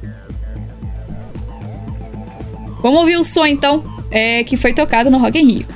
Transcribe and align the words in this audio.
Vamos 2.83 2.99
ouvir 2.99 3.17
o 3.17 3.23
som 3.23 3.45
então, 3.45 3.83
é, 4.11 4.43
que 4.43 4.55
foi 4.55 4.71
tocado 4.71 5.09
no 5.09 5.17
Rock 5.17 5.39
in 5.39 5.45
Rio. 5.45 5.67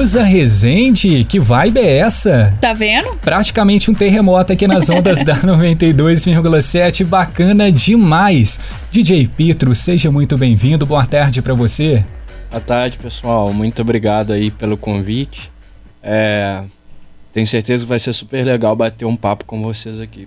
Vanusa 0.00 0.22
Rezende, 0.22 1.24
que 1.24 1.38
vibe 1.38 1.78
é 1.78 1.98
essa? 1.98 2.54
Tá 2.58 2.72
vendo? 2.72 3.16
Praticamente 3.16 3.90
um 3.90 3.94
terremoto 3.94 4.50
aqui 4.50 4.66
nas 4.66 4.88
ondas 4.88 5.22
da 5.22 5.36
92,7, 5.44 7.04
bacana 7.04 7.70
demais. 7.70 8.58
DJ 8.90 9.28
Pitro, 9.28 9.74
seja 9.74 10.10
muito 10.10 10.38
bem-vindo, 10.38 10.86
boa 10.86 11.04
tarde 11.04 11.42
para 11.42 11.52
você. 11.52 12.02
Boa 12.50 12.62
tarde, 12.62 12.96
pessoal, 12.96 13.52
muito 13.52 13.82
obrigado 13.82 14.32
aí 14.32 14.50
pelo 14.50 14.78
convite. 14.78 15.52
É, 16.02 16.62
tenho 17.30 17.46
certeza 17.46 17.84
que 17.84 17.88
vai 17.90 17.98
ser 17.98 18.14
super 18.14 18.42
legal 18.42 18.74
bater 18.74 19.04
um 19.04 19.14
papo 19.14 19.44
com 19.44 19.62
vocês 19.62 20.00
aqui. 20.00 20.26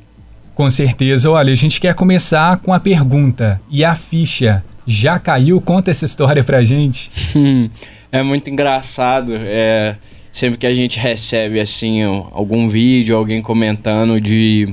Com 0.54 0.70
certeza, 0.70 1.32
olha, 1.32 1.52
a 1.52 1.56
gente 1.56 1.82
quer 1.82 1.96
começar 1.96 2.58
com 2.58 2.72
a 2.76 2.80
pergunta, 2.80 3.60
e 3.72 3.84
a 3.84 3.96
ficha 3.96 4.64
já 4.86 5.18
caiu? 5.18 5.60
Conta 5.60 5.90
essa 5.90 6.06
história 6.06 6.44
pra 6.44 6.64
gente. 6.64 7.12
é 8.14 8.22
muito 8.22 8.48
engraçado. 8.48 9.34
É, 9.36 9.96
sempre 10.32 10.60
que 10.60 10.68
a 10.68 10.74
gente 10.74 11.00
recebe 11.00 11.60
assim 11.60 12.04
algum 12.04 12.68
vídeo, 12.68 13.18
alguém 13.18 13.42
comentando 13.42 14.22
de 14.22 14.72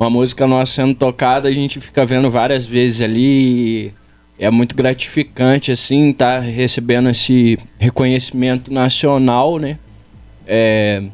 uma 0.00 0.08
música 0.08 0.46
nossa 0.46 0.72
sendo 0.72 0.94
tocada, 0.94 1.48
a 1.48 1.52
gente 1.52 1.78
fica 1.80 2.06
vendo 2.06 2.30
várias 2.30 2.66
vezes 2.66 3.02
ali. 3.02 3.92
é 4.38 4.50
muito 4.50 4.74
gratificante 4.74 5.70
assim 5.70 6.10
estar 6.10 6.40
tá 6.40 6.40
recebendo 6.40 7.10
esse 7.10 7.58
reconhecimento 7.78 8.72
nacional, 8.72 9.58
né? 9.58 9.78
É, 10.46 11.04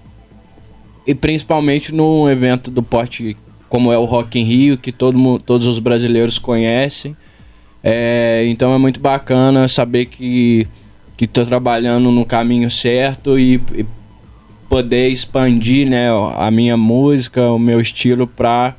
e 1.04 1.12
principalmente 1.12 1.92
num 1.92 2.28
evento 2.28 2.70
do 2.70 2.84
porte 2.84 3.36
como 3.68 3.92
é 3.92 3.98
o 3.98 4.04
Rock 4.04 4.38
in 4.38 4.44
Rio, 4.44 4.78
que 4.78 4.92
todo, 4.92 5.40
todos 5.40 5.66
os 5.66 5.80
brasileiros 5.80 6.38
conhecem. 6.38 7.16
É, 7.82 8.44
então 8.46 8.72
é 8.72 8.78
muito 8.78 9.00
bacana 9.00 9.66
saber 9.66 10.06
que 10.06 10.68
que 11.16 11.24
estou 11.24 11.44
trabalhando 11.44 12.10
no 12.10 12.24
caminho 12.24 12.70
certo 12.70 13.38
e, 13.38 13.60
e, 13.74 13.86
poder 14.68 15.08
expandir 15.08 15.88
né, 15.88 16.08
a 16.36 16.50
minha 16.50 16.76
música, 16.76 17.50
o 17.50 17.58
meu 17.58 17.80
estilo 17.80 18.26
para 18.26 18.74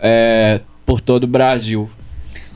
é, 0.00 0.60
por 0.86 1.00
todo 1.00 1.24
o 1.24 1.26
Brasil. 1.26 1.90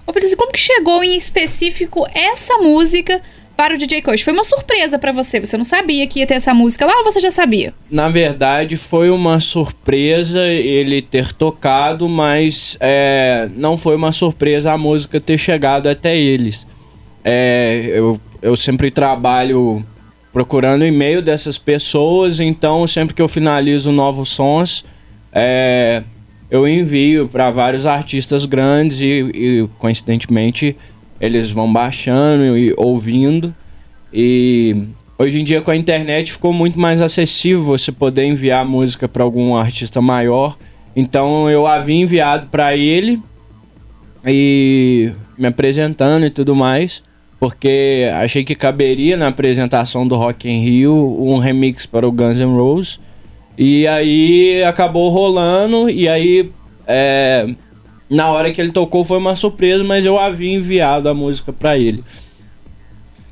Ô, 0.07 0.13
Patrícia, 0.13 0.37
como 0.37 0.53
que 0.53 0.59
chegou 0.59 1.03
em 1.05 1.17
específico 1.17 2.07
essa 2.15 2.57
música 2.59 3.21
para 3.57 3.75
o 3.75 3.79
DJ 3.79 4.01
Coach? 4.03 4.25
Foi 4.25 4.33
uma 4.33 4.45
surpresa 4.45 4.99
para 4.99 5.13
você? 5.13 5.41
Você 5.41 5.57
não 5.57 5.65
sabia 5.65 6.07
que 6.07 6.21
ia 6.21 6.27
ter 6.27 6.35
essa 6.35 6.55
música 6.55 6.87
lá 6.87 6.97
ou 6.99 7.05
você 7.05 7.21
já 7.21 7.31
sabia? 7.31 7.75
Na 7.91 8.09
verdade, 8.09 8.77
foi 8.77 9.11
uma 9.11 9.41
surpresa 9.41 10.47
ele 10.47 11.03
ter 11.03 11.35
tocado, 11.35 12.09
mas 12.09 12.77
é, 12.81 13.51
não 13.57 13.77
foi 13.77 13.97
uma 13.97 14.13
surpresa 14.13 14.73
a 14.73 14.79
música 14.79 15.21
ter 15.21 15.37
chegado 15.37 15.89
até 15.89 16.17
eles. 16.17 16.67
É, 17.25 17.93
eu 17.95 18.21
eu 18.47 18.55
sempre 18.55 18.93
trabalho 18.93 19.85
procurando 20.33 20.87
e-mail 20.87 21.21
dessas 21.21 21.59
pessoas, 21.59 22.39
então 22.39 22.87
sempre 22.87 23.13
que 23.13 23.21
eu 23.21 23.27
finalizo 23.27 23.91
novos 23.91 24.29
sons, 24.29 24.85
é, 25.33 26.05
eu 26.49 26.69
envio 26.69 27.27
para 27.27 27.51
vários 27.51 27.87
artistas 27.87 28.45
grandes 28.45 29.01
e, 29.01 29.05
e, 29.05 29.69
coincidentemente 29.81 30.77
eles 31.21 31.51
vão 31.51 31.73
baixando 31.73 32.57
e 32.57 32.73
ouvindo. 32.77 33.53
E 34.13 34.91
hoje 35.19 35.41
em 35.41 35.45
dia 35.45 35.61
com 35.61 35.73
a 35.73 35.77
internet 35.77 36.31
ficou 36.31 36.53
muito 36.53 36.79
mais 36.79 37.03
acessível 37.03 37.65
você 37.65 37.91
poder 37.91 38.27
enviar 38.27 38.65
música 38.65 39.09
para 39.09 39.25
algum 39.25 39.57
artista 39.57 40.01
maior. 40.01 40.57
Então 40.95 41.51
eu 41.51 41.67
havia 41.67 41.97
enviado 41.97 42.47
para 42.47 42.77
ele 42.77 43.21
e 44.25 45.11
me 45.37 45.49
apresentando 45.49 46.25
e 46.27 46.31
tudo 46.31 46.55
mais 46.55 47.03
porque 47.39 48.11
achei 48.15 48.45
que 48.45 48.55
caberia 48.55 49.17
na 49.17 49.29
apresentação 49.29 50.07
do 50.07 50.17
Rock 50.17 50.49
in 50.49 50.63
Rio 50.63 50.95
um 51.21 51.39
remix 51.39 51.87
para 51.87 52.07
o 52.07 52.13
Guns 52.13 52.41
N' 52.41 52.57
Roses. 52.57 52.99
E 53.59 53.87
aí 53.87 54.63
acabou 54.65 55.11
rolando, 55.11 55.89
e 55.89 56.09
aí 56.09 56.51
é, 56.87 57.49
na 58.09 58.29
hora 58.31 58.51
que 58.53 58.61
ele 58.61 58.71
tocou 58.71 59.05
foi 59.05 59.19
uma 59.19 59.35
surpresa, 59.35 59.83
mas 59.83 60.05
eu 60.05 60.19
havia 60.19 60.55
enviado 60.55 61.09
a 61.09 61.15
música 61.15 61.53
para 61.53 61.77
ele. 61.77 62.05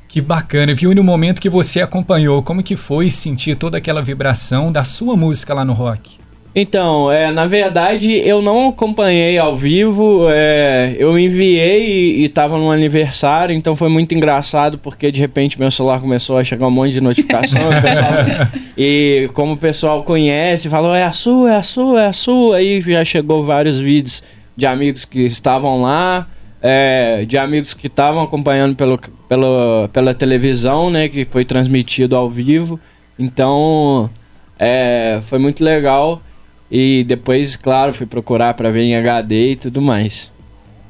Que 0.07 0.21
bacana, 0.21 0.73
viu? 0.73 0.91
E 0.91 0.95
no 0.95 1.03
momento 1.03 1.41
que 1.41 1.49
você 1.49 1.81
acompanhou, 1.81 2.41
como 2.41 2.63
que 2.63 2.75
foi 2.75 3.09
sentir 3.09 3.55
toda 3.55 3.77
aquela 3.77 4.01
vibração 4.01 4.71
da 4.71 4.83
sua 4.83 5.15
música 5.15 5.53
lá 5.53 5.65
no 5.65 5.73
rock? 5.73 6.17
Então, 6.57 7.11
é, 7.11 7.33
na 7.33 7.45
verdade, 7.45 8.13
eu 8.13 8.41
não 8.41 8.69
acompanhei 8.69 9.37
ao 9.37 9.57
vivo. 9.57 10.27
É, 10.29 10.95
eu 10.97 11.19
enviei 11.19 12.21
e, 12.21 12.23
estava 12.23 12.57
no 12.57 12.71
aniversário, 12.71 13.53
então 13.53 13.75
foi 13.75 13.89
muito 13.89 14.15
engraçado 14.15 14.79
porque 14.79 15.11
de 15.11 15.19
repente 15.19 15.59
meu 15.59 15.69
celular 15.69 15.99
começou 15.99 16.37
a 16.37 16.45
chegar 16.45 16.65
um 16.67 16.71
monte 16.71 16.93
de 16.93 17.01
notificação. 17.01 17.59
pessoal, 17.81 18.49
e 18.77 19.29
como 19.33 19.53
o 19.53 19.57
pessoal 19.57 20.01
conhece, 20.03 20.69
falou: 20.69 20.95
é 20.95 21.03
a 21.03 21.11
sua, 21.11 21.51
é 21.51 21.57
a 21.57 21.61
sua, 21.61 22.01
é 22.03 22.07
a 22.07 22.13
sua. 22.13 22.55
Aí 22.55 22.79
já 22.79 23.03
chegou 23.03 23.43
vários 23.43 23.77
vídeos 23.77 24.23
de 24.55 24.65
amigos 24.65 25.03
que 25.03 25.25
estavam 25.25 25.81
lá. 25.81 26.25
É, 26.67 27.25
de 27.27 27.37
amigos 27.37 27.75
que 27.75 27.85
estavam 27.85 28.23
acompanhando 28.23 28.75
pelo, 28.75 28.97
pelo, 29.27 29.87
pela 29.89 30.13
televisão, 30.13 30.89
né? 30.89 31.09
Que 31.09 31.25
foi 31.25 31.43
transmitido 31.43 32.15
ao 32.15 32.29
vivo. 32.29 32.79
Então, 33.19 34.09
é, 34.57 35.19
foi 35.21 35.37
muito 35.37 35.63
legal. 35.63 36.21
E 36.69 37.03
depois, 37.07 37.55
claro, 37.55 37.93
fui 37.93 38.05
procurar 38.05 38.53
para 38.53 38.71
ver 38.71 38.81
em 38.81 38.95
HD 38.95 39.51
e 39.51 39.55
tudo 39.55 39.81
mais. 39.81 40.31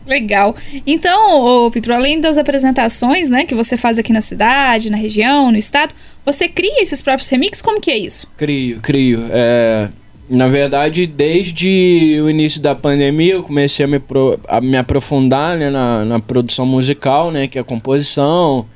Legal. 0.06 0.56
Então, 0.86 1.42
ô, 1.42 1.72
Petro, 1.72 1.94
além 1.94 2.22
das 2.22 2.38
apresentações, 2.38 3.30
né, 3.30 3.45
que 3.45 3.56
você 3.56 3.75
faz 3.75 3.98
aqui 3.98 4.13
na 4.13 4.22
cidade, 4.22 4.92
na 4.92 4.98
região, 4.98 5.51
no 5.51 5.57
estado, 5.57 5.95
você 6.24 6.48
cria 6.48 6.81
esses 6.81 7.01
próprios 7.01 7.27
remixes? 7.30 7.62
Como 7.62 7.81
que 7.81 7.89
é 7.89 7.98
isso? 7.98 8.27
Crio, 8.38 8.80
crio. 8.81 9.25
É, 9.31 9.89
na 10.30 10.48
verdade, 10.48 11.07
desde 11.07 12.19
o 12.22 12.30
início 12.30 12.62
da 12.62 12.75
pandemia, 12.75 13.33
eu 13.33 13.44
comecei 13.44 13.86
a 13.86 13.88
me, 13.88 14.00
pro, 14.00 14.39
a 14.48 14.62
me 14.62 14.77
aprofundar 14.77 15.57
né, 15.57 15.69
na, 15.72 16.06
na, 16.06 16.19
produção 16.19 16.68
musical, 16.68 17.31
né, 17.31 17.48
que 17.48 17.57
é 17.57 17.63
composição, 17.63 18.68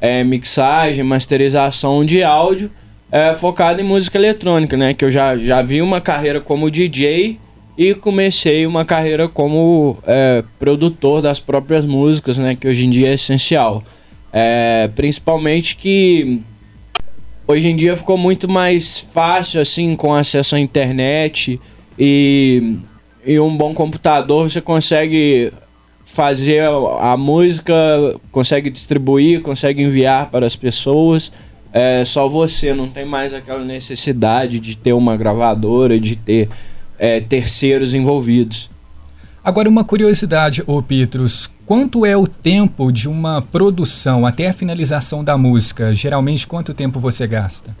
é, 0.00 0.24
mixagem, 0.24 1.04
masterização 1.04 2.04
de 2.04 2.22
áudio, 2.22 2.70
é, 3.10 3.34
focado 3.34 3.80
em 3.80 3.84
música 3.84 4.18
eletrônica, 4.18 4.76
né, 4.76 4.94
que 4.94 5.04
eu 5.04 5.10
já, 5.10 5.36
já 5.36 5.62
vi 5.62 5.80
uma 5.80 6.00
carreira 6.00 6.40
como 6.40 6.70
DJ 6.70 7.38
e 7.76 7.94
comecei 7.94 8.66
uma 8.66 8.84
carreira 8.84 9.28
como 9.28 9.96
é, 10.06 10.44
produtor 10.58 11.22
das 11.22 11.40
próprias 11.40 11.86
músicas, 11.86 12.36
né, 12.36 12.54
que 12.54 12.66
hoje 12.68 12.86
em 12.86 12.90
dia 12.90 13.08
é 13.08 13.14
essencial. 13.14 13.82
É, 14.32 14.90
principalmente 14.94 15.74
que 15.76 16.42
hoje 17.46 17.68
em 17.68 17.76
dia 17.76 17.96
ficou 17.96 18.18
muito 18.18 18.46
mais 18.46 18.98
fácil, 18.98 19.60
assim, 19.60 19.96
com 19.96 20.12
acesso 20.12 20.54
à 20.54 20.60
internet 20.60 21.58
e, 21.98 22.76
e 23.24 23.40
um 23.40 23.56
bom 23.56 23.72
computador, 23.72 24.50
você 24.50 24.60
consegue 24.60 25.50
fazer 26.04 26.62
a 27.00 27.16
música, 27.16 27.74
consegue 28.32 28.70
distribuir, 28.70 29.40
consegue 29.42 29.82
enviar 29.82 30.30
para 30.30 30.46
as 30.46 30.56
pessoas. 30.56 31.30
É 31.72 32.04
só 32.04 32.28
você, 32.28 32.72
não 32.72 32.88
tem 32.88 33.04
mais 33.04 33.34
aquela 33.34 33.64
necessidade 33.64 34.58
de 34.58 34.76
ter 34.76 34.92
uma 34.92 35.16
gravadora, 35.16 36.00
de 36.00 36.16
ter 36.16 36.48
é, 36.98 37.20
terceiros 37.20 37.94
envolvidos. 37.94 38.70
Agora, 39.44 39.68
uma 39.68 39.84
curiosidade, 39.84 40.62
ô 40.66 40.82
Petrus, 40.82 41.50
quanto 41.64 42.04
é 42.04 42.16
o 42.16 42.26
tempo 42.26 42.90
de 42.90 43.08
uma 43.08 43.40
produção 43.40 44.26
até 44.26 44.48
a 44.48 44.52
finalização 44.52 45.22
da 45.22 45.38
música? 45.38 45.94
Geralmente, 45.94 46.46
quanto 46.46 46.74
tempo 46.74 46.98
você 46.98 47.26
gasta? 47.26 47.74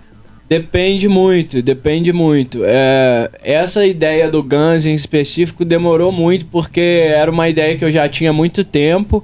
Depende 0.48 1.08
muito, 1.08 1.60
depende 1.60 2.10
muito. 2.10 2.60
É, 2.64 3.30
essa 3.42 3.84
ideia 3.84 4.30
do 4.30 4.42
Guns 4.42 4.86
em 4.86 4.94
específico 4.94 5.62
demorou 5.62 6.10
muito 6.10 6.46
porque 6.46 6.80
era 6.80 7.30
uma 7.30 7.50
ideia 7.50 7.76
que 7.76 7.84
eu 7.84 7.90
já 7.90 8.08
tinha 8.08 8.30
há 8.30 8.32
muito 8.32 8.64
tempo 8.64 9.22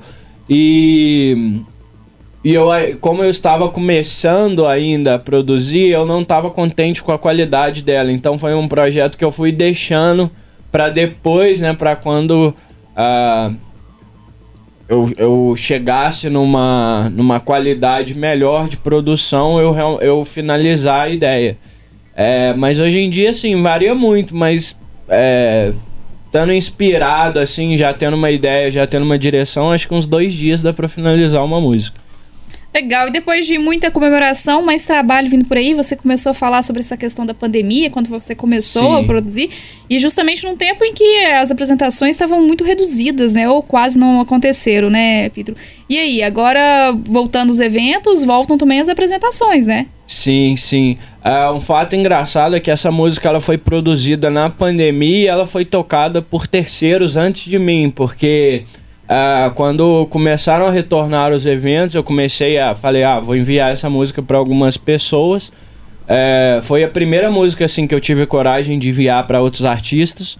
e, 0.48 1.62
e 2.44 2.52
eu, 2.52 2.68
como 3.00 3.22
eu 3.24 3.30
estava 3.30 3.70
começando 3.70 4.66
ainda 4.66 5.14
a 5.14 5.18
produzir, 5.18 5.88
eu 5.88 6.04
não 6.04 6.20
estava 6.20 6.50
contente 6.50 7.02
com 7.02 7.10
a 7.10 7.18
qualidade 7.18 7.82
dela. 7.82 8.12
Então 8.12 8.38
foi 8.38 8.54
um 8.54 8.68
projeto 8.68 9.16
que 9.16 9.24
eu 9.24 9.32
fui 9.32 9.50
deixando 9.50 10.30
para 10.70 10.90
depois, 10.90 11.58
né, 11.58 11.72
para 11.72 11.96
quando 11.96 12.54
uh, 12.96 13.56
eu, 14.86 15.10
eu 15.16 15.54
chegasse 15.56 16.28
numa, 16.28 17.10
numa 17.14 17.40
qualidade 17.40 18.14
melhor 18.14 18.68
de 18.68 18.76
produção, 18.76 19.58
eu, 19.58 19.74
eu 20.02 20.24
finalizar 20.24 21.02
a 21.02 21.08
ideia. 21.08 21.56
É, 22.14 22.52
mas 22.52 22.78
hoje 22.78 22.98
em 22.98 23.08
dia, 23.08 23.30
assim, 23.30 23.60
varia 23.62 23.94
muito, 23.94 24.36
mas 24.36 24.78
é, 25.08 25.72
estando 26.26 26.52
inspirado, 26.52 27.38
assim, 27.38 27.76
já 27.76 27.94
tendo 27.94 28.14
uma 28.14 28.30
ideia, 28.30 28.70
já 28.70 28.86
tendo 28.86 29.04
uma 29.04 29.18
direção, 29.18 29.72
acho 29.72 29.88
que 29.88 29.94
uns 29.94 30.06
dois 30.06 30.34
dias 30.34 30.62
dá 30.62 30.74
para 30.74 30.88
finalizar 30.88 31.42
uma 31.42 31.60
música. 31.60 32.03
Legal. 32.74 33.06
E 33.06 33.12
depois 33.12 33.46
de 33.46 33.56
muita 33.56 33.88
comemoração, 33.88 34.60
mais 34.60 34.84
trabalho 34.84 35.30
vindo 35.30 35.44
por 35.44 35.56
aí, 35.56 35.74
você 35.74 35.94
começou 35.94 36.30
a 36.30 36.34
falar 36.34 36.60
sobre 36.64 36.80
essa 36.80 36.96
questão 36.96 37.24
da 37.24 37.32
pandemia, 37.32 37.88
quando 37.88 38.08
você 38.08 38.34
começou 38.34 38.96
Sim. 38.96 39.00
a 39.00 39.04
produzir. 39.04 39.48
E 39.88 40.00
justamente 40.00 40.44
num 40.44 40.56
tempo 40.56 40.84
em 40.84 40.92
que 40.92 41.24
as 41.26 41.52
apresentações 41.52 42.16
estavam 42.16 42.44
muito 42.44 42.64
reduzidas, 42.64 43.34
né? 43.34 43.48
Ou 43.48 43.62
quase 43.62 43.96
não 43.96 44.20
aconteceram, 44.20 44.90
né, 44.90 45.28
Pedro? 45.28 45.54
E 45.88 45.96
aí, 45.96 46.20
agora 46.20 46.92
voltando 47.04 47.50
os 47.50 47.60
eventos, 47.60 48.24
voltam 48.24 48.58
também 48.58 48.80
as 48.80 48.88
apresentações, 48.88 49.68
né? 49.68 49.86
Sim, 50.04 50.56
sim. 50.56 50.98
Uh, 51.24 51.54
um 51.54 51.60
fato 51.60 51.94
engraçado 51.94 52.56
é 52.56 52.60
que 52.60 52.72
essa 52.72 52.90
música 52.90 53.28
ela 53.28 53.40
foi 53.40 53.56
produzida 53.56 54.30
na 54.30 54.50
pandemia 54.50 55.18
e 55.18 55.26
ela 55.26 55.46
foi 55.46 55.64
tocada 55.64 56.20
por 56.20 56.48
terceiros 56.48 57.16
antes 57.16 57.44
de 57.44 57.58
mim, 57.58 57.88
porque 57.94 58.64
Uh, 59.04 59.52
quando 59.54 60.06
começaram 60.06 60.66
a 60.66 60.70
retornar 60.70 61.30
os 61.30 61.44
eventos, 61.44 61.94
eu 61.94 62.02
comecei 62.02 62.58
a. 62.58 62.74
Falei, 62.74 63.04
ah, 63.04 63.20
vou 63.20 63.36
enviar 63.36 63.70
essa 63.70 63.90
música 63.90 64.22
para 64.22 64.38
algumas 64.38 64.76
pessoas. 64.76 65.48
Uh, 66.04 66.62
foi 66.62 66.84
a 66.84 66.88
primeira 66.88 67.30
música 67.30 67.64
assim 67.64 67.86
que 67.86 67.94
eu 67.94 68.00
tive 68.00 68.26
coragem 68.26 68.78
de 68.78 68.88
enviar 68.88 69.26
para 69.26 69.40
outros 69.40 69.64
artistas. 69.64 70.38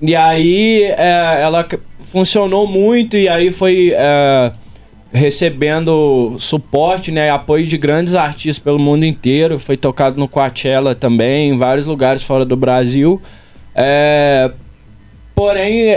E 0.00 0.16
aí 0.16 0.90
uh, 0.90 1.40
ela 1.40 1.68
funcionou 1.98 2.66
muito 2.66 3.16
e 3.16 3.28
aí 3.28 3.50
foi 3.50 3.92
eh, 3.94 4.52
recebendo 5.12 6.36
suporte, 6.38 7.12
né, 7.12 7.28
apoio 7.28 7.66
de 7.66 7.76
grandes 7.76 8.14
artistas 8.14 8.58
pelo 8.58 8.78
mundo 8.78 9.04
inteiro. 9.04 9.58
Foi 9.58 9.76
tocado 9.76 10.18
no 10.18 10.26
Coachella 10.26 10.94
também, 10.94 11.50
em 11.50 11.58
vários 11.58 11.84
lugares 11.84 12.22
fora 12.22 12.46
do 12.46 12.56
Brasil. 12.56 13.20
porém, 15.34 15.92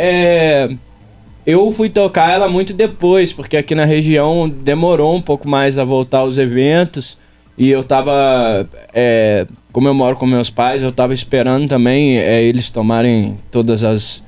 eu 1.46 1.72
fui 1.72 1.90
tocar 1.90 2.32
ela 2.32 2.48
muito 2.48 2.74
depois, 2.74 3.34
porque 3.34 3.58
aqui 3.58 3.74
na 3.74 3.86
região 3.86 4.48
demorou 4.48 5.16
um 5.16 5.22
pouco 5.22 5.48
mais 5.48 5.78
a 5.78 5.84
voltar 5.84 6.20
aos 6.20 6.38
eventos. 6.38 7.18
E 7.58 7.70
eu 7.70 7.84
tava. 7.84 8.68
É, 8.94 9.46
como 9.72 9.88
eu 9.88 9.94
moro 9.94 10.16
com 10.16 10.26
meus 10.26 10.50
pais, 10.50 10.82
eu 10.82 10.92
tava 10.92 11.14
esperando 11.14 11.68
também 11.68 12.18
é, 12.18 12.42
eles 12.44 12.70
tomarem 12.70 13.38
todas 13.52 13.84
as, 13.84 14.24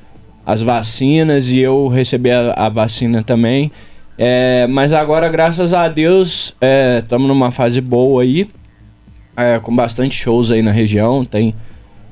as 0.46 0.62
vacinas 0.62 1.50
e 1.50 1.60
eu 1.60 1.88
recebi 1.88 2.32
a, 2.32 2.54
a 2.56 2.70
vacina 2.70 3.24
também. 3.24 3.72
É, 4.18 4.68
mas 4.68 4.94
agora, 4.94 5.28
graças 5.30 5.74
a 5.74 5.88
Deus, 5.88 6.56
estamos 7.02 7.26
é, 7.26 7.28
numa 7.28 7.52
fase 7.52 7.82
boa 7.82 8.22
aí, 8.22 8.48
é, 9.36 9.60
com 9.60 9.76
bastante 9.76 10.16
shows 10.16 10.52
aí 10.52 10.62
na 10.62 10.72
região. 10.72 11.26
Tem 11.26 11.56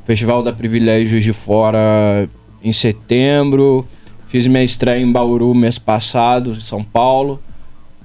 Festival 0.06 0.42
da 0.42 0.52
Privilégios 0.52 1.24
de 1.24 1.34
Fora 1.34 2.28
em 2.64 2.72
setembro. 2.72 3.88
Fiz 4.32 4.48
minha 4.48 4.64
estreia 4.64 5.04
em 5.04 5.12
Bauru 5.12 5.54
mês 5.54 5.78
passado, 5.78 6.56
São 6.56 6.82
Paulo. 6.82 7.42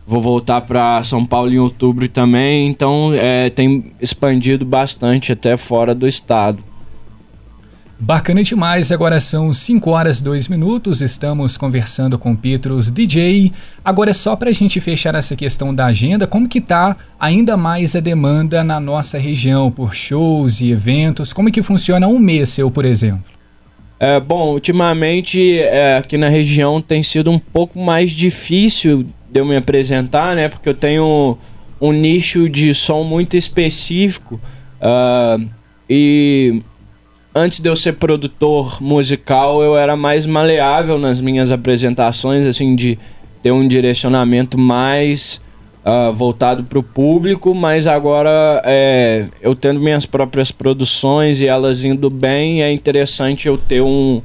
Vou 0.04 0.20
voltar 0.20 0.60
para 0.60 1.00
São 1.04 1.24
Paulo 1.24 1.52
em 1.52 1.58
outubro 1.60 2.08
também, 2.08 2.68
então 2.68 3.12
é, 3.14 3.48
tem 3.48 3.92
expandido 4.00 4.66
bastante 4.66 5.30
até 5.30 5.56
fora 5.56 5.94
do 5.94 6.04
estado. 6.04 6.58
Bacana 7.96 8.42
demais, 8.42 8.90
agora 8.90 9.20
são 9.20 9.52
5 9.52 9.88
horas 9.88 10.20
2 10.20 10.48
minutos, 10.48 11.00
estamos 11.00 11.56
conversando 11.56 12.18
com 12.18 12.34
Petrus 12.34 12.90
DJ. 12.90 13.52
Agora 13.84 14.10
é 14.10 14.12
só 14.12 14.34
para 14.34 14.50
a 14.50 14.52
gente 14.52 14.80
fechar 14.80 15.14
essa 15.14 15.36
questão 15.36 15.72
da 15.72 15.86
agenda, 15.86 16.26
como 16.26 16.48
que 16.48 16.60
tá 16.60 16.96
ainda 17.20 17.56
mais 17.56 17.94
a 17.94 18.00
demanda 18.00 18.64
na 18.64 18.80
nossa 18.80 19.16
região 19.16 19.70
por 19.70 19.94
shows 19.94 20.60
e 20.60 20.72
eventos, 20.72 21.32
como 21.32 21.52
que 21.52 21.62
funciona 21.62 22.08
um 22.08 22.18
mês 22.18 22.48
seu, 22.48 22.68
por 22.68 22.84
exemplo? 22.84 23.35
É, 23.98 24.20
bom, 24.20 24.52
ultimamente 24.52 25.58
é, 25.58 25.96
aqui 25.96 26.18
na 26.18 26.28
região 26.28 26.80
tem 26.80 27.02
sido 27.02 27.30
um 27.30 27.38
pouco 27.38 27.78
mais 27.78 28.10
difícil 28.10 29.06
de 29.30 29.40
eu 29.40 29.44
me 29.44 29.56
apresentar, 29.56 30.36
né? 30.36 30.48
Porque 30.48 30.68
eu 30.68 30.74
tenho 30.74 31.38
um 31.80 31.92
nicho 31.92 32.48
de 32.48 32.74
som 32.74 33.02
muito 33.04 33.36
específico. 33.36 34.40
Uh, 34.80 35.48
e 35.88 36.62
antes 37.34 37.60
de 37.60 37.68
eu 37.68 37.76
ser 37.76 37.94
produtor 37.94 38.82
musical, 38.82 39.62
eu 39.62 39.76
era 39.76 39.96
mais 39.96 40.26
maleável 40.26 40.98
nas 40.98 41.20
minhas 41.20 41.50
apresentações, 41.50 42.46
assim, 42.46 42.76
de 42.76 42.98
ter 43.42 43.50
um 43.50 43.66
direcionamento 43.66 44.58
mais 44.58 45.40
uh, 45.86 46.12
voltado 46.12 46.64
para 46.64 46.78
o 46.78 46.82
público, 46.82 47.54
mas 47.54 47.86
agora 47.86 48.60
é, 48.64 49.28
eu 49.40 49.54
tendo 49.54 49.78
minhas 49.78 50.04
próprias 50.04 50.50
produções 50.50 51.40
e 51.40 51.46
elas 51.46 51.84
indo 51.84 52.10
bem, 52.10 52.62
é 52.62 52.72
interessante 52.72 53.46
eu 53.46 53.56
ter 53.56 53.80
um, 53.80 54.20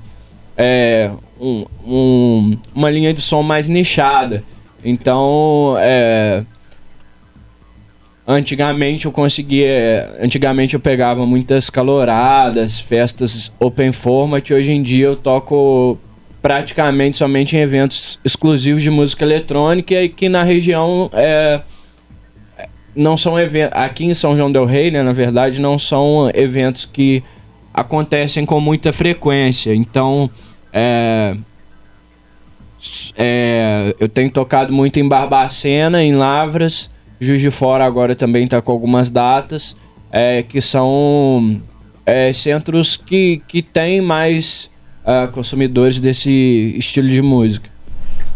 é, 0.58 1.12
um, 1.40 1.66
um 1.86 2.58
uma 2.74 2.90
linha 2.90 3.14
de 3.14 3.22
som 3.22 3.44
mais 3.44 3.68
nichada. 3.68 4.44
Então, 4.84 5.76
é, 5.78 6.44
antigamente 8.28 9.06
eu 9.06 9.12
conseguia, 9.12 10.18
antigamente 10.20 10.74
eu 10.74 10.80
pegava 10.80 11.24
muitas 11.28 11.70
caloradas, 11.70 12.80
festas 12.80 13.52
open 13.60 13.92
format, 13.92 14.50
hoje 14.50 14.72
em 14.72 14.82
dia 14.82 15.06
eu 15.06 15.16
toco 15.16 16.00
praticamente 16.42 17.18
somente 17.18 17.56
em 17.56 17.60
eventos 17.60 18.20
exclusivos 18.26 18.82
de 18.82 18.90
música 18.90 19.24
eletrônica 19.24 19.94
e 19.94 20.10
que 20.10 20.28
na 20.28 20.44
região 20.44 21.10
é, 21.14 21.62
não 22.96 23.16
são 23.16 23.40
eventos. 23.40 23.78
Aqui 23.78 24.06
em 24.06 24.14
São 24.14 24.36
João 24.36 24.52
Del 24.52 24.66
Rei, 24.66 24.90
né, 24.90 25.04
na 25.04 25.14
verdade, 25.14 25.62
não 25.62 25.78
são 25.78 26.32
eventos 26.34 26.86
que 26.86 27.24
acontecem 27.74 28.46
com 28.46 28.60
muita 28.60 28.92
frequência. 28.92 29.74
Então, 29.76 30.30
é, 30.74 31.38
é, 33.16 33.96
eu 34.00 34.10
tenho 34.10 34.32
tocado 34.32 34.74
muito 34.74 35.00
em 35.00 35.08
Barbacena, 35.08 36.04
em 36.04 36.16
Lavras, 36.16 36.90
Juiz 37.20 37.40
de 37.40 37.52
Fora 37.52 37.86
agora 37.86 38.16
também 38.16 38.46
está 38.46 38.60
com 38.64 38.72
algumas 38.72 39.12
datas, 39.12 39.78
é, 40.12 40.42
que 40.42 40.60
são 40.60 41.62
é, 42.04 42.34
centros 42.34 42.98
que, 42.98 43.44
que 43.48 43.62
têm 43.62 44.02
mais 44.02 44.71
uh, 45.06 45.32
consumidores 45.32 46.00
desse 46.00 46.76
estilo 46.78 47.10
de 47.10 47.22
música. 47.22 47.70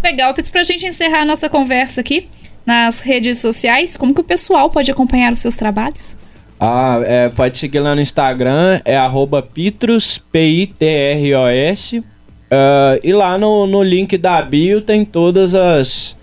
Legal, 0.04 0.34
Pedro, 0.34 0.52
para 0.52 0.62
a 0.62 0.66
gente 0.66 0.86
encerrar 0.86 1.22
a 1.22 1.26
nossa 1.26 1.50
conversa 1.50 2.02
aqui 2.02 2.28
nas 2.66 3.02
redes 3.02 3.40
sociais, 3.40 3.96
como 3.98 4.14
que 4.14 4.22
o 4.22 4.24
pessoal 4.24 4.70
pode 4.70 4.92
acompanhar 4.92 5.32
os 5.32 5.40
seus 5.40 5.56
trabalhos? 5.56 6.18
Ah, 6.60 7.02
é, 7.04 7.30
pode 7.30 7.58
seguir 7.58 7.80
lá 7.80 7.94
no 7.94 8.02
Instagram, 8.02 8.80
é 8.86 8.96
arroba 8.96 9.42
Pitros, 9.42 10.18
P-I-T-R-O-S. 10.32 12.00
Uh, 12.00 13.00
e 13.04 13.12
lá 13.12 13.38
no, 13.38 13.66
no 13.68 13.82
link 13.84 14.18
da 14.18 14.42
bio 14.42 14.80
tem 14.82 15.04
todas 15.04 15.56
as. 15.56 16.16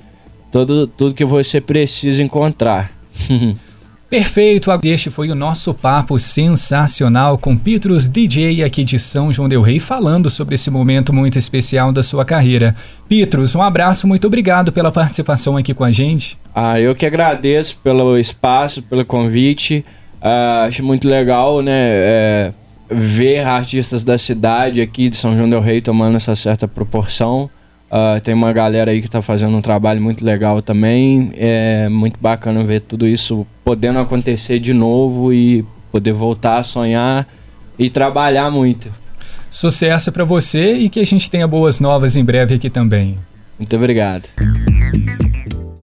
Todo, 0.51 0.87
tudo 0.87 1.15
que 1.15 1.25
você 1.25 1.61
precisa 1.61 2.23
encontrar. 2.23 2.93
Perfeito, 4.13 4.71
este 4.85 5.09
foi 5.09 5.31
o 5.31 5.35
nosso 5.35 5.73
papo 5.73 6.19
sensacional 6.19 7.39
com 7.39 7.57
Petrus 7.57 8.07
DJ 8.07 8.63
aqui 8.63 8.85
de 8.85 8.99
São 8.99 9.33
João 9.33 9.49
del 9.49 9.63
Rei 9.63 9.79
falando 9.79 10.29
sobre 10.29 10.55
esse 10.55 10.71
momento 10.71 11.15
muito 11.15 11.39
especial 11.39 11.91
da 11.93 12.03
sua 12.03 12.23
carreira. 12.23 12.77
Petrus, 13.09 13.55
um 13.55 13.63
abraço, 13.63 14.07
muito 14.07 14.27
obrigado 14.27 14.71
pela 14.71 14.93
participação 14.93 15.57
aqui 15.57 15.73
com 15.73 15.83
a 15.83 15.91
gente. 15.91 16.37
Ah, 16.55 16.79
eu 16.79 16.95
que 16.95 17.07
agradeço 17.07 17.79
pelo 17.83 18.19
espaço, 18.19 18.83
pelo 18.83 19.03
convite. 19.03 19.83
Uh, 20.21 20.67
acho 20.69 20.85
muito 20.85 21.09
legal, 21.09 21.63
né, 21.63 21.73
é, 21.73 22.53
ver 22.91 23.47
artistas 23.47 24.05
da 24.05 24.19
cidade 24.19 24.83
aqui 24.83 25.09
de 25.09 25.17
São 25.17 25.35
João 25.35 25.49
del 25.49 25.63
Rei 25.63 25.81
tomando 25.81 26.17
essa 26.17 26.35
certa 26.35 26.69
proporção. 26.69 27.49
Uh, 27.93 28.19
tem 28.23 28.33
uma 28.33 28.55
galera 28.55 28.91
aí 28.91 29.01
que 29.01 29.07
está 29.07 29.21
fazendo 29.21 29.55
um 29.55 29.61
trabalho 29.61 30.01
muito 30.01 30.25
legal 30.25 30.63
também. 30.63 31.31
É 31.37 31.91
muito 31.91 32.19
bacana 32.19 32.65
ver 32.65 32.81
tudo 32.81 33.07
isso 33.07 33.47
podendo 33.63 33.99
acontecer 33.99 34.59
de 34.59 34.73
novo 34.73 35.31
e 35.31 35.63
poder 35.91 36.13
voltar 36.13 36.57
a 36.57 36.63
sonhar 36.63 37.29
e 37.79 37.91
trabalhar 37.91 38.51
muito. 38.51 38.91
Sucesso 39.51 40.11
para 40.11 40.25
você 40.25 40.73
e 40.73 40.89
que 40.89 41.01
a 41.01 41.05
gente 41.05 41.31
tenha 41.31 41.47
boas 41.47 41.81
novas 41.81 42.17
em 42.17 42.25
breve 42.25 42.55
aqui 42.55 42.71
também. 42.71 43.19
Muito 43.59 43.77
obrigado. 43.77 44.31